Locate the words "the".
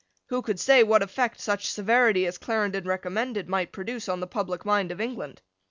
4.19-4.25